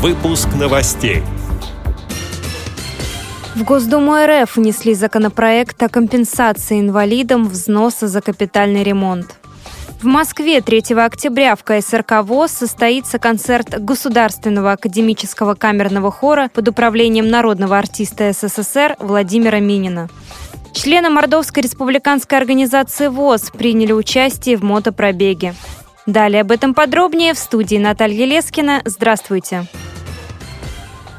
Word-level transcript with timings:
Выпуск 0.00 0.48
новостей. 0.58 1.22
В 3.54 3.62
Госдуму 3.64 4.14
РФ 4.14 4.56
внесли 4.56 4.94
законопроект 4.94 5.82
о 5.82 5.90
компенсации 5.90 6.80
инвалидам 6.80 7.46
взноса 7.46 8.08
за 8.08 8.22
капитальный 8.22 8.82
ремонт. 8.82 9.36
В 10.00 10.06
Москве 10.06 10.62
3 10.62 10.94
октября 10.96 11.54
в 11.54 11.64
КСРК 11.64 12.22
ВОЗ 12.22 12.50
состоится 12.50 13.18
концерт 13.18 13.78
Государственного 13.78 14.72
академического 14.72 15.52
камерного 15.52 16.10
хора 16.10 16.48
под 16.54 16.68
управлением 16.68 17.28
народного 17.28 17.76
артиста 17.76 18.32
СССР 18.32 18.96
Владимира 19.00 19.60
Минина. 19.60 20.08
Члены 20.72 21.10
Мордовской 21.10 21.62
республиканской 21.62 22.38
организации 22.38 23.08
ВОЗ 23.08 23.50
приняли 23.50 23.92
участие 23.92 24.56
в 24.56 24.62
мотопробеге. 24.62 25.54
Далее 26.06 26.40
об 26.40 26.52
этом 26.52 26.72
подробнее 26.72 27.34
в 27.34 27.38
студии 27.38 27.76
Наталья 27.76 28.24
Лескина. 28.24 28.80
Здравствуйте. 28.86 29.68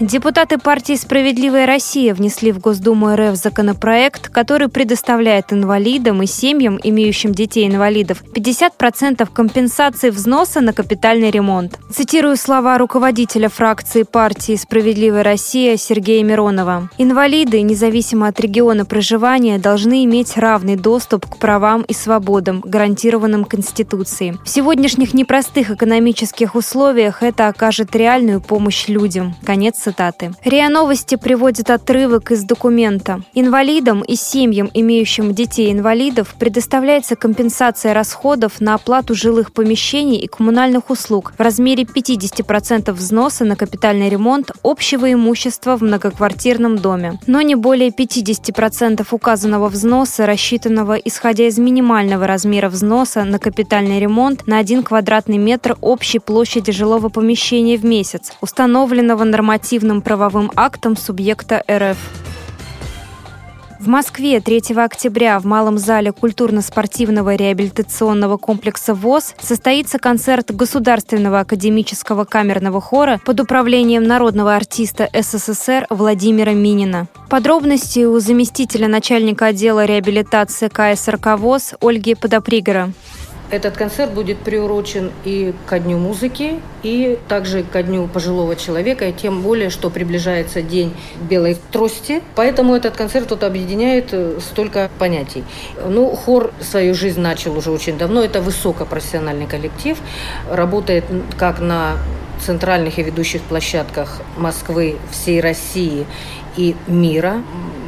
Депутаты 0.00 0.58
партии 0.58 0.96
«Справедливая 0.96 1.66
Россия» 1.66 2.14
внесли 2.14 2.50
в 2.50 2.58
Госдуму 2.58 3.14
РФ 3.14 3.36
законопроект, 3.36 4.28
который 4.28 4.66
предоставляет 4.66 5.52
инвалидам 5.52 6.20
и 6.20 6.26
семьям, 6.26 6.80
имеющим 6.82 7.32
детей-инвалидов, 7.32 8.24
50% 8.34 9.28
компенсации 9.32 10.10
взноса 10.10 10.60
на 10.60 10.72
капитальный 10.72 11.30
ремонт. 11.30 11.78
Цитирую 11.92 12.36
слова 12.36 12.76
руководителя 12.76 13.48
фракции 13.48 14.02
партии 14.02 14.56
«Справедливая 14.56 15.22
Россия» 15.22 15.76
Сергея 15.76 16.24
Миронова. 16.24 16.90
«Инвалиды, 16.98 17.62
независимо 17.62 18.26
от 18.26 18.40
региона 18.40 18.84
проживания, 18.84 19.58
должны 19.58 20.04
иметь 20.04 20.36
равный 20.36 20.74
доступ 20.74 21.24
к 21.26 21.36
правам 21.36 21.82
и 21.82 21.94
свободам, 21.94 22.62
гарантированным 22.62 23.44
Конституцией. 23.44 24.38
В 24.44 24.48
сегодняшних 24.48 25.14
непростых 25.14 25.70
экономических 25.70 26.56
условиях 26.56 27.22
это 27.22 27.46
окажет 27.46 27.94
реальную 27.94 28.40
помощь 28.40 28.88
людям». 28.88 29.36
Конец 29.44 29.83
цитаты. 29.84 30.32
РИА 30.44 30.70
Новости 30.70 31.16
приводит 31.16 31.68
отрывок 31.70 32.30
из 32.30 32.44
документа. 32.44 33.20
Инвалидам 33.34 34.02
и 34.02 34.16
семьям, 34.16 34.70
имеющим 34.72 35.34
детей-инвалидов, 35.34 36.34
предоставляется 36.38 37.16
компенсация 37.16 37.92
расходов 37.92 38.60
на 38.60 38.74
оплату 38.74 39.14
жилых 39.14 39.52
помещений 39.52 40.16
и 40.16 40.26
коммунальных 40.26 40.88
услуг 40.90 41.34
в 41.36 41.40
размере 41.40 41.84
50% 41.84 42.92
взноса 42.92 43.44
на 43.44 43.56
капитальный 43.56 44.08
ремонт 44.08 44.52
общего 44.62 45.12
имущества 45.12 45.76
в 45.76 45.82
многоквартирном 45.82 46.78
доме, 46.78 47.18
но 47.26 47.42
не 47.42 47.54
более 47.54 47.90
50% 47.90 49.06
указанного 49.10 49.68
взноса, 49.68 50.24
рассчитанного 50.24 50.94
исходя 50.94 51.46
из 51.46 51.58
минимального 51.58 52.26
размера 52.26 52.70
взноса 52.70 53.24
на 53.24 53.38
капитальный 53.38 54.00
ремонт 54.00 54.46
на 54.46 54.58
1 54.58 54.82
квадратный 54.82 55.38
метр 55.38 55.76
общей 55.82 56.20
площади 56.20 56.72
жилого 56.72 57.10
помещения 57.10 57.76
в 57.76 57.84
месяц, 57.84 58.32
установленного 58.40 59.24
нормативом 59.24 59.73
нормативным 59.74 60.02
правовым 60.02 60.52
актом 60.54 60.96
субъекта 60.96 61.64
РФ. 61.68 61.98
В 63.80 63.88
Москве 63.88 64.40
3 64.40 64.76
октября 64.76 65.38
в 65.40 65.44
Малом 65.46 65.78
зале 65.78 66.12
культурно-спортивного 66.12 67.34
реабилитационного 67.34 68.36
комплекса 68.36 68.94
ВОЗ 68.94 69.34
состоится 69.40 69.98
концерт 69.98 70.54
Государственного 70.54 71.40
академического 71.40 72.24
камерного 72.24 72.80
хора 72.80 73.20
под 73.24 73.40
управлением 73.40 74.04
народного 74.04 74.54
артиста 74.54 75.08
СССР 75.12 75.86
Владимира 75.90 76.52
Минина. 76.52 77.08
Подробности 77.28 78.04
у 78.04 78.20
заместителя 78.20 78.86
начальника 78.86 79.46
отдела 79.46 79.84
реабилитации 79.84 80.68
КСРК 80.68 81.36
ВОЗ 81.36 81.74
Ольги 81.80 82.14
Подопригора. 82.14 82.92
Этот 83.54 83.76
концерт 83.76 84.12
будет 84.12 84.38
приурочен 84.38 85.12
и 85.24 85.54
ко 85.66 85.78
Дню 85.78 85.96
музыки, 85.96 86.60
и 86.82 87.16
также 87.28 87.62
ко 87.62 87.84
Дню 87.84 88.08
пожилого 88.08 88.56
человека, 88.56 89.04
и 89.04 89.12
тем 89.12 89.42
более, 89.42 89.70
что 89.70 89.90
приближается 89.90 90.60
День 90.60 90.92
белой 91.30 91.56
трости. 91.70 92.20
Поэтому 92.34 92.74
этот 92.74 92.96
концерт 92.96 93.28
тут 93.28 93.44
объединяет 93.44 94.08
э, 94.10 94.40
столько 94.40 94.90
понятий. 94.98 95.44
Ну, 95.88 96.10
хор 96.16 96.52
свою 96.60 96.96
жизнь 96.96 97.20
начал 97.20 97.56
уже 97.56 97.70
очень 97.70 97.96
давно. 97.96 98.24
Это 98.24 98.40
высокопрофессиональный 98.42 99.46
коллектив. 99.46 99.98
Работает 100.50 101.04
как 101.38 101.60
на 101.60 101.92
центральных 102.44 102.98
и 102.98 103.04
ведущих 103.04 103.40
площадках 103.42 104.20
Москвы, 104.36 104.96
всей 105.12 105.40
России 105.40 106.06
и 106.56 106.74
мира. 106.86 107.42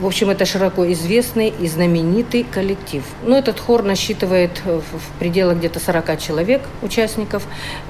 В 0.00 0.06
общем, 0.06 0.30
это 0.30 0.46
широко 0.46 0.90
известный 0.92 1.48
и 1.50 1.68
знаменитый 1.68 2.42
коллектив. 2.42 3.04
Но 3.22 3.36
этот 3.36 3.60
хор 3.60 3.82
насчитывает 3.82 4.62
в 4.64 5.18
пределах 5.18 5.58
где-то 5.58 5.78
40 5.78 6.18
человек, 6.18 6.62
участников. 6.80 7.42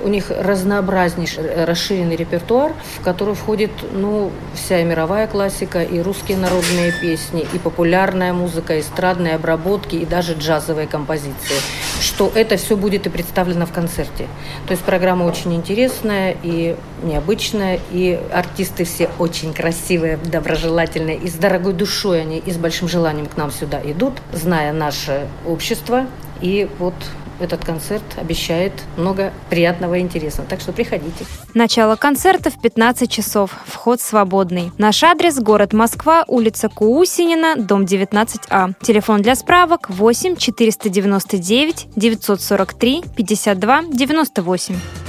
У 0.02 0.08
них 0.08 0.32
разнообразнейший, 0.36 1.64
расширенный 1.64 2.16
репертуар, 2.16 2.72
в 2.98 3.04
который 3.04 3.36
входит 3.36 3.70
ну, 3.92 4.32
вся 4.54 4.82
мировая 4.82 5.28
классика, 5.28 5.84
и 5.84 6.00
русские 6.00 6.36
народные 6.38 6.90
песни, 6.90 7.46
и 7.52 7.58
популярная 7.58 8.32
музыка, 8.32 8.80
эстрадные 8.80 9.36
обработки, 9.36 9.94
и 9.94 10.04
даже 10.04 10.32
джазовые 10.32 10.88
композиции. 10.88 11.60
Что 12.00 12.32
это 12.34 12.56
все 12.56 12.76
будет 12.76 13.06
и 13.06 13.08
представлено 13.08 13.66
в 13.66 13.72
концерте. 13.72 14.26
То 14.66 14.72
есть 14.72 14.82
программа 14.82 15.24
очень 15.24 15.54
интересная 15.54 16.36
и 16.42 16.74
необычная, 17.04 17.78
и 17.92 18.18
артисты 18.32 18.84
все 18.84 19.08
очень 19.20 19.54
красивые, 19.54 20.16
доброжелательные 20.16 20.59
и 20.68 21.28
с 21.28 21.34
дорогой 21.34 21.72
душой 21.72 22.22
они 22.22 22.38
и 22.38 22.50
с 22.50 22.56
большим 22.56 22.88
желанием 22.88 23.26
к 23.26 23.36
нам 23.36 23.50
сюда 23.50 23.80
идут, 23.82 24.14
зная 24.32 24.72
наше 24.72 25.26
общество. 25.46 26.06
И 26.40 26.68
вот 26.78 26.94
этот 27.40 27.64
концерт 27.64 28.04
обещает 28.16 28.72
много 28.96 29.32
приятного 29.48 29.94
и 29.94 30.00
интересного. 30.00 30.48
Так 30.48 30.60
что 30.60 30.72
приходите. 30.72 31.24
Начало 31.54 31.96
концерта 31.96 32.50
в 32.50 32.60
15 32.60 33.10
часов. 33.10 33.52
Вход 33.66 34.00
свободный. 34.00 34.72
Наш 34.78 35.02
адрес– 35.02 35.38
город 35.40 35.72
Москва, 35.72 36.24
улица 36.28 36.68
Куусинина, 36.68 37.56
дом 37.56 37.84
19А. 37.84 38.74
Телефон 38.82 39.22
для 39.22 39.34
справок 39.34 39.88
8 39.88 40.36
499 40.36 41.88
943 41.96 43.04
52 43.16 43.82
98. 43.90 44.99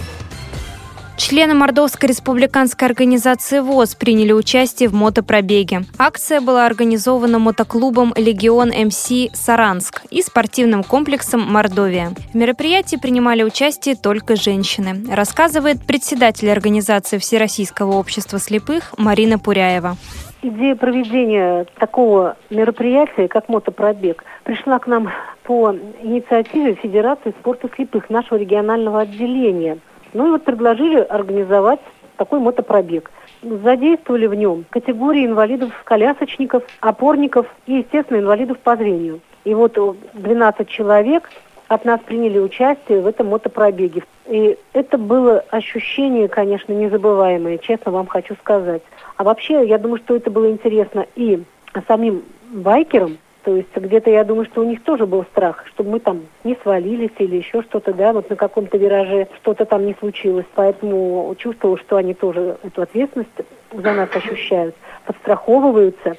Члены 1.22 1.54
Мордовской 1.54 2.10
республиканской 2.10 2.88
организации 2.88 3.60
ВОЗ 3.60 3.94
приняли 3.94 4.32
участие 4.32 4.90
в 4.90 4.96
мотопробеге. 4.96 5.82
Акция 6.00 6.42
была 6.42 6.66
организована 6.66 7.38
мотоклубом 7.38 8.12
«Легион 8.18 8.70
МС 8.70 9.12
Саранск» 9.34 10.02
и 10.10 10.24
спортивным 10.24 10.84
комплексом 10.84 11.42
«Мордовия». 11.42 12.10
В 12.34 12.36
мероприятии 12.36 12.96
принимали 12.96 13.44
участие 13.44 13.96
только 13.96 14.36
женщины, 14.36 15.06
рассказывает 15.14 15.86
председатель 15.86 16.50
организации 16.50 17.20
Всероссийского 17.20 17.92
общества 17.92 18.40
слепых 18.40 18.96
Марина 18.98 19.38
Пуряева. 19.38 19.98
Идея 20.42 20.76
проведения 20.76 21.68
такого 21.78 22.36
мероприятия, 22.50 23.28
как 23.28 23.48
мотопробег, 23.48 24.24
пришла 24.44 24.80
к 24.80 24.88
нам 24.88 25.12
по 25.44 25.72
инициативе 26.02 26.74
Федерации 26.82 27.36
спорта 27.40 27.70
слепых 27.76 28.10
нашего 28.10 28.40
регионального 28.40 29.02
отделения– 29.02 29.78
ну 30.14 30.28
и 30.28 30.32
вот 30.32 30.44
предложили 30.44 31.00
организовать 31.00 31.80
такой 32.18 32.40
мотопробег. 32.40 33.12
Задействовали 33.42 34.28
в 34.28 34.36
нем 34.36 34.66
категории 34.70 35.26
инвалидов-колясочников, 35.26 36.64
опорников 36.80 37.48
и, 37.66 37.76
естественно, 37.78 38.20
инвалидов 38.20 38.60
по 38.60 38.76
зрению. 38.76 39.22
И 39.44 39.54
вот 39.54 39.78
12 40.14 40.70
человек 40.70 41.30
от 41.68 41.86
нас 41.86 42.00
приняли 42.02 42.38
участие 42.38 43.02
в 43.02 43.08
этом 43.08 43.28
мотопробеге. 43.28 44.04
И 44.28 44.58
это 44.74 44.98
было 44.98 45.44
ощущение, 45.50 46.28
конечно, 46.28 46.74
незабываемое, 46.74 47.58
честно 47.58 47.92
вам 47.92 48.08
хочу 48.08 48.36
сказать. 48.36 48.84
А 49.18 49.24
вообще, 49.24 49.66
я 49.66 49.78
думаю, 49.78 49.98
что 49.98 50.16
это 50.16 50.30
было 50.30 50.52
интересно 50.52 51.06
и 51.16 51.44
самим 51.88 52.24
байкерам, 52.50 53.18
то 53.44 53.56
есть 53.56 53.76
где-то 53.76 54.10
я 54.10 54.24
думаю, 54.24 54.46
что 54.46 54.62
у 54.62 54.64
них 54.64 54.84
тоже 54.84 55.06
был 55.06 55.24
страх, 55.32 55.66
чтобы 55.68 55.92
мы 55.92 56.00
там 56.00 56.22
не 56.44 56.56
свалились 56.62 57.12
или 57.18 57.38
еще 57.38 57.64
что-то, 57.64 57.94
да, 57.94 58.14
вот 58.14 58.30
на 58.30 58.36
каком-то 58.36 58.78
вираже 58.78 59.28
что-то 59.42 59.66
там 59.66 59.86
не 59.86 59.96
случилось. 60.00 60.46
Поэтому 60.56 61.34
чувствовал, 61.38 61.78
что 61.78 61.98
они 61.98 62.14
тоже 62.14 62.58
эту 62.64 62.82
ответственность 62.82 63.30
за 63.72 63.94
нас 63.94 64.10
ощущают, 64.14 64.76
подстраховываются. 65.06 66.16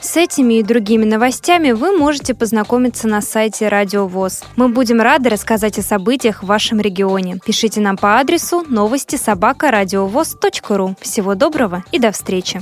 С 0.00 0.18
этими 0.18 0.54
и 0.54 0.62
другими 0.62 1.04
новостями 1.04 1.72
вы 1.72 1.96
можете 1.96 2.34
познакомиться 2.34 3.08
на 3.08 3.22
сайте 3.22 3.68
Радио 3.68 4.06
ВОЗ. 4.06 4.44
Мы 4.54 4.68
будем 4.68 5.00
рады 5.00 5.30
рассказать 5.30 5.78
о 5.78 5.82
событиях 5.82 6.42
в 6.42 6.46
вашем 6.46 6.78
регионе. 6.78 7.38
Пишите 7.44 7.80
нам 7.80 7.96
по 7.96 8.18
адресу 8.18 8.64
новости 8.68 9.16
собака 9.16 9.70
ру. 9.70 10.94
Всего 11.00 11.34
доброго 11.34 11.84
и 11.90 11.98
до 11.98 12.12
встречи! 12.12 12.60